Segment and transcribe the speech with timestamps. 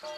[0.00, 0.14] This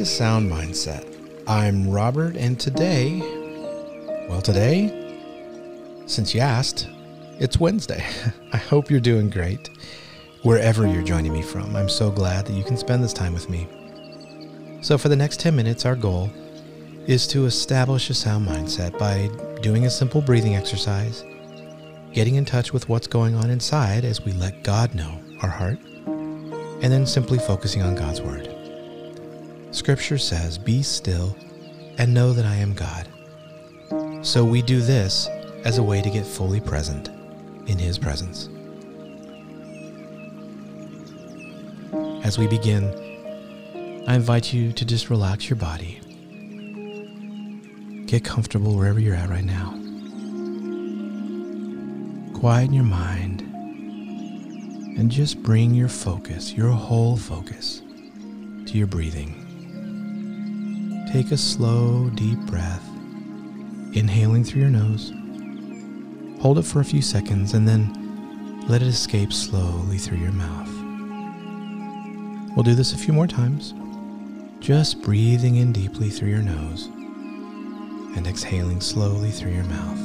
[0.00, 1.06] is Sound Mindset.
[1.46, 3.20] I'm Robert, and today,
[4.28, 5.16] well, today,
[6.06, 6.88] since you asked,
[7.38, 8.04] it's Wednesday.
[8.52, 9.70] I hope you're doing great
[10.42, 11.76] wherever you're joining me from.
[11.76, 13.68] I'm so glad that you can spend this time with me.
[14.82, 16.28] So, for the next 10 minutes, our goal
[17.06, 21.24] is to establish a sound mindset by doing a simple breathing exercise,
[22.12, 25.78] getting in touch with what's going on inside as we let God know our heart,
[26.06, 28.52] and then simply focusing on God's Word.
[29.70, 31.36] Scripture says, Be still
[31.98, 33.08] and know that I am God.
[34.26, 35.28] So we do this
[35.64, 37.08] as a way to get fully present
[37.68, 38.48] in His presence.
[42.24, 43.01] As we begin,
[44.04, 46.00] I invite you to just relax your body.
[48.06, 49.70] Get comfortable wherever you're at right now.
[52.34, 53.42] Quieten your mind
[54.98, 57.80] and just bring your focus, your whole focus,
[58.66, 59.38] to your breathing.
[61.12, 62.84] Take a slow, deep breath,
[63.94, 65.12] inhaling through your nose.
[66.42, 70.68] Hold it for a few seconds and then let it escape slowly through your mouth.
[72.56, 73.74] We'll do this a few more times,
[74.62, 76.86] just breathing in deeply through your nose
[78.16, 79.98] and exhaling slowly through your mouth.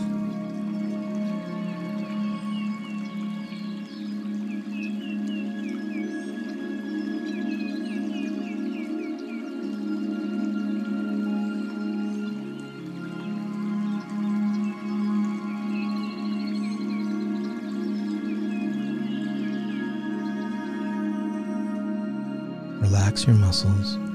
[22.82, 24.07] Relax your muscles.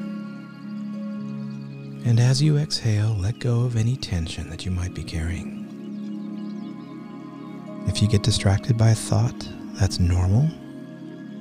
[2.05, 5.61] And as you exhale, let go of any tension that you might be carrying.
[7.87, 10.49] If you get distracted by a thought, that's normal.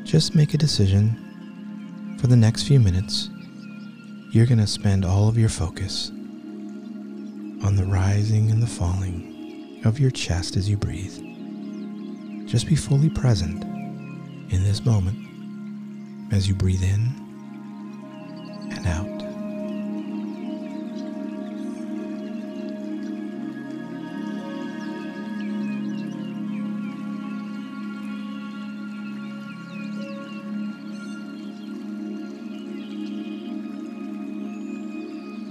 [0.03, 2.17] Just make a decision.
[2.19, 3.29] For the next few minutes,
[4.31, 9.99] you're going to spend all of your focus on the rising and the falling of
[9.99, 11.17] your chest as you breathe.
[12.47, 13.63] Just be fully present
[14.51, 15.17] in this moment
[16.31, 17.07] as you breathe in
[18.71, 19.30] and out.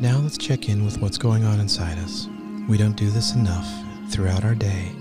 [0.00, 2.26] Now let's check in with what's going on inside us.
[2.66, 3.68] We don't do this enough
[4.08, 4.92] throughout our day.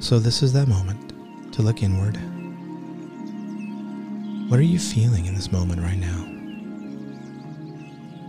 [0.00, 1.12] So, this is that moment
[1.52, 2.16] to look inward.
[4.50, 6.26] What are you feeling in this moment right now?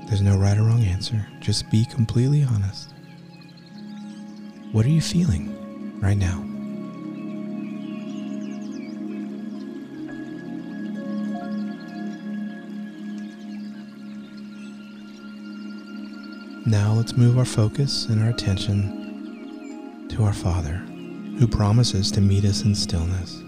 [0.07, 1.25] There's no right or wrong answer.
[1.39, 2.93] Just be completely honest.
[4.71, 6.50] What are you feeling right now?
[16.71, 20.77] Now let's move our focus and our attention to our Father,
[21.37, 23.43] who promises to meet us in stillness.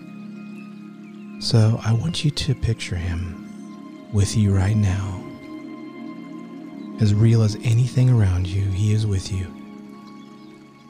[1.40, 5.24] So I want you to picture him with you right now.
[7.00, 9.48] As real as anything around you, he is with you.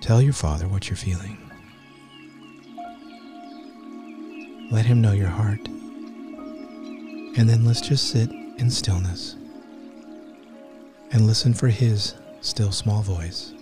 [0.01, 1.37] Tell your Father what you're feeling.
[4.71, 5.67] Let him know your heart.
[7.37, 9.35] And then let's just sit in stillness
[11.11, 13.53] and listen for his still small voice.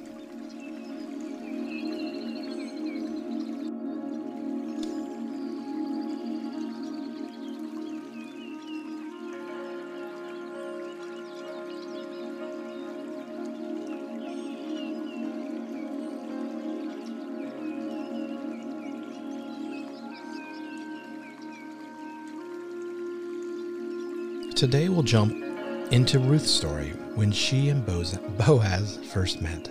[24.56, 25.51] Today we'll jump
[25.92, 29.70] into Ruth's story when she and Boaz first met.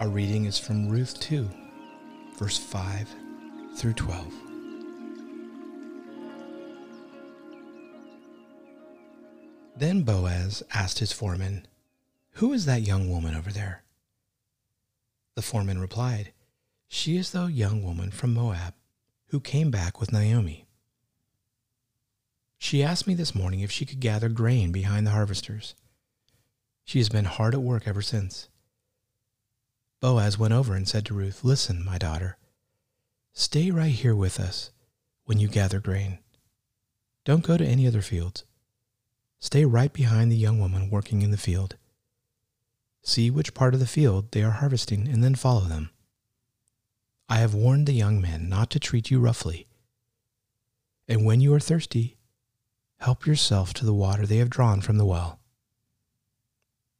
[0.00, 1.48] Our reading is from Ruth 2,
[2.36, 3.08] verse 5
[3.76, 4.32] through 12.
[9.76, 11.64] Then Boaz asked his foreman,
[12.32, 13.84] Who is that young woman over there?
[15.36, 16.32] The foreman replied,
[16.88, 18.74] She is the young woman from Moab
[19.28, 20.66] who came back with Naomi.
[22.62, 25.74] She asked me this morning if she could gather grain behind the harvesters.
[26.84, 28.48] She has been hard at work ever since.
[30.00, 32.36] Boaz went over and said to Ruth, Listen, my daughter,
[33.32, 34.72] stay right here with us
[35.24, 36.18] when you gather grain.
[37.24, 38.44] Don't go to any other fields.
[39.40, 41.76] Stay right behind the young woman working in the field.
[43.02, 45.90] See which part of the field they are harvesting and then follow them.
[47.26, 49.66] I have warned the young men not to treat you roughly.
[51.08, 52.18] And when you are thirsty,
[53.00, 55.40] help yourself to the water they have drawn from the well.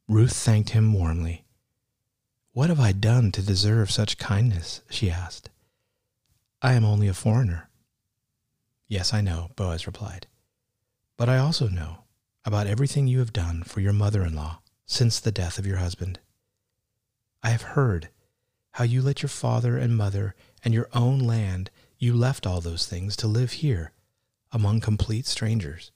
[0.09, 1.45] Ruth thanked him warmly.
[2.53, 4.81] What have I done to deserve such kindness?
[4.91, 5.51] she asked.
[6.63, 7.69] I am only a foreigner.
[8.89, 10.27] Yes, I know, Boaz replied.
[11.17, 12.05] But I also know
[12.45, 15.77] about everything you have done for your mother in law since the death of your
[15.77, 16.19] husband.
[17.43, 18.09] I have heard
[18.73, 22.87] how you let your father and mother and your own land, you left all those
[22.87, 23.93] things to live here
[24.53, 25.93] among complete strangers.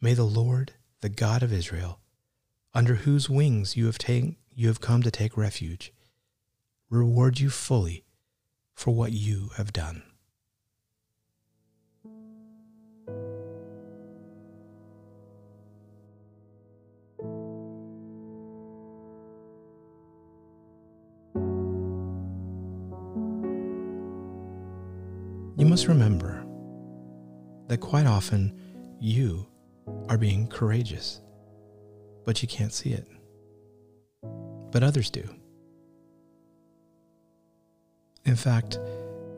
[0.00, 2.00] May the Lord, the God of Israel,
[2.74, 5.92] under whose wings you have, you have come to take refuge,
[6.90, 8.04] reward you fully
[8.74, 10.02] for what you have done.
[25.56, 26.37] You must remember
[27.68, 28.58] that quite often
[29.00, 29.46] you
[30.08, 31.20] are being courageous,
[32.24, 33.06] but you can't see it.
[34.70, 35.28] But others do.
[38.24, 38.78] In fact,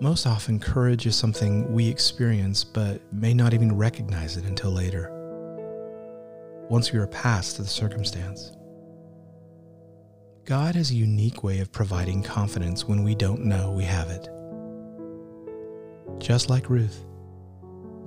[0.01, 5.11] most often courage is something we experience but may not even recognize it until later,
[6.69, 8.53] once we are past the circumstance.
[10.47, 14.29] God has a unique way of providing confidence when we don't know we have it.
[16.19, 17.05] Just like Ruth,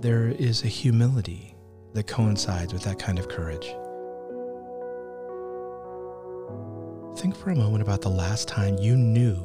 [0.04, 1.56] there is a humility
[1.94, 3.68] that coincides with that kind of courage.
[7.18, 9.42] Think for a moment about the last time you knew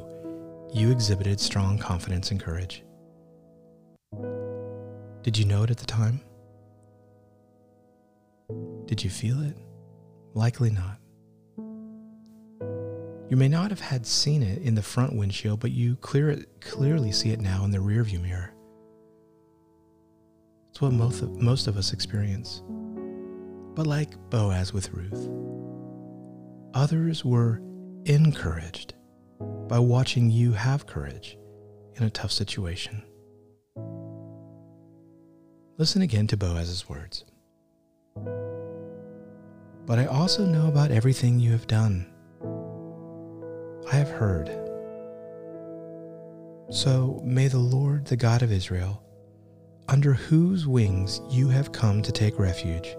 [0.73, 2.83] you exhibited strong confidence and courage.
[5.23, 6.19] Did you know it at the time?
[8.85, 9.55] Did you feel it?
[10.33, 10.97] Likely not.
[13.29, 17.13] You may not have had seen it in the front windshield, but you clear, clearly
[17.13, 18.53] see it now in the rearview mirror.
[20.79, 22.63] It's what most of, most of us experience.
[23.75, 25.29] But like Boaz with Ruth,
[26.73, 27.61] others were
[28.05, 28.93] encouraged
[29.67, 31.37] by watching you have courage
[31.95, 33.03] in a tough situation.
[35.77, 37.25] Listen again to Boaz's words.
[39.85, 42.07] But I also know about everything you have done.
[43.91, 44.47] I have heard.
[46.69, 49.03] So may the Lord, the God of Israel,
[49.89, 52.95] under whose wings you have come to take refuge,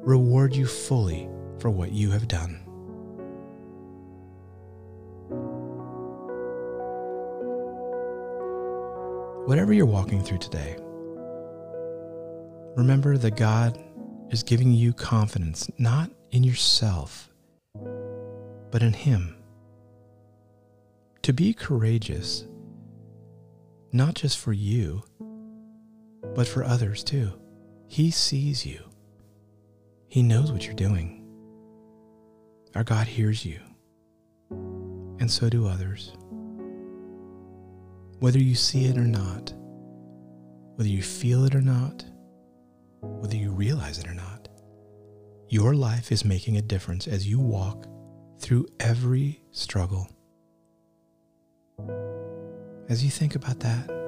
[0.00, 1.28] reward you fully
[1.60, 2.58] for what you have done.
[9.46, 10.76] Whatever you're walking through today,
[12.76, 13.78] remember that God
[14.30, 17.30] is giving you confidence not in yourself,
[18.72, 19.36] but in Him.
[21.22, 22.44] To be courageous,
[23.92, 25.04] not just for you,
[26.34, 27.32] but for others too.
[27.86, 28.80] He sees you.
[30.08, 31.18] He knows what you're doing.
[32.74, 33.60] Our God hears you,
[34.50, 36.14] and so do others.
[38.18, 39.52] Whether you see it or not,
[40.76, 42.04] whether you feel it or not,
[43.00, 44.48] whether you realize it or not,
[45.48, 47.86] your life is making a difference as you walk
[48.38, 50.08] through every struggle.
[52.88, 54.01] As you think about that,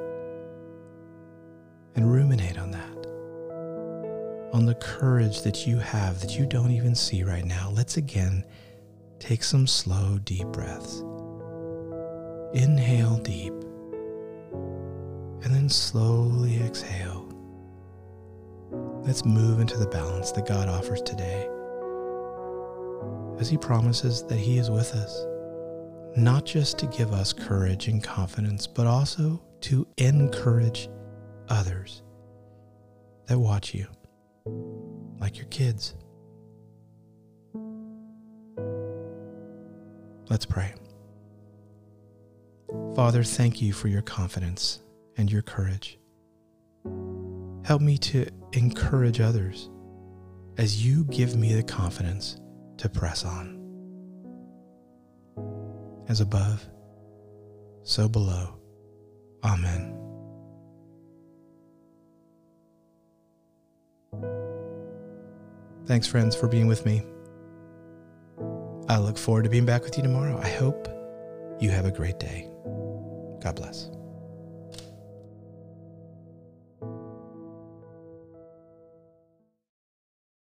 [1.94, 3.06] and ruminate on that.
[4.52, 7.70] On the courage that you have that you don't even see right now.
[7.70, 8.44] Let's again
[9.18, 11.02] take some slow, deep breaths.
[12.52, 13.52] Inhale deep,
[15.42, 17.28] and then slowly exhale.
[19.02, 21.48] Let's move into the balance that God offers today
[23.38, 25.26] as He promises that He is with us,
[26.16, 30.88] not just to give us courage and confidence, but also to encourage
[31.48, 32.02] others
[33.26, 33.86] that watch you,
[35.18, 35.94] like your kids.
[40.28, 40.74] Let's pray.
[42.94, 44.80] Father, thank you for your confidence
[45.16, 45.98] and your courage.
[47.64, 49.70] Help me to encourage others
[50.58, 52.38] as you give me the confidence
[52.78, 53.60] to press on.
[56.08, 56.66] As above,
[57.82, 58.58] so below.
[59.42, 60.03] Amen.
[65.86, 67.02] Thanks, friends, for being with me.
[68.88, 70.38] I look forward to being back with you tomorrow.
[70.42, 70.88] I hope
[71.60, 72.48] you have a great day.
[73.40, 73.90] God bless.